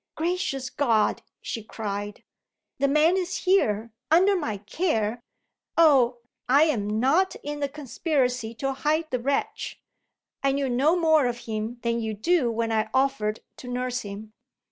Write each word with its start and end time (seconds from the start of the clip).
"Gracious 0.15 0.71
God!" 0.71 1.21
she 1.43 1.61
cried, 1.61 2.23
"the 2.79 2.87
man 2.87 3.15
is 3.17 3.37
here 3.45 3.91
under 4.09 4.35
my 4.35 4.57
care. 4.57 5.21
Oh, 5.77 6.21
I 6.49 6.63
am 6.63 6.99
not 6.99 7.35
in 7.43 7.59
the 7.59 7.69
conspiracy 7.69 8.55
to 8.55 8.73
hide 8.73 9.11
the 9.11 9.19
wretch! 9.19 9.79
I 10.41 10.53
knew 10.53 10.69
no 10.71 10.95
more 10.95 11.27
of 11.27 11.41
him 11.45 11.77
than 11.83 11.99
you 11.99 12.15
do 12.15 12.49
when 12.49 12.71
I 12.71 12.89
offered 12.95 13.41
to 13.57 13.67
nurse 13.71 14.01
him. 14.01 14.33